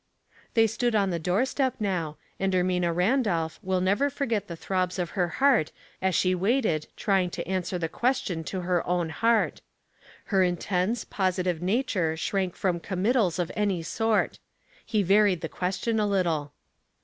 [0.55, 5.11] They stood on the doorstep now, and Ermina Randolph will never forget the throbs of
[5.11, 9.61] her heart as she wailed trying to answer the ques tion to her own heart.
[10.33, 14.39] Her intense, positive nature shrank from committals of any sort.
[14.83, 16.53] He varied the question a little.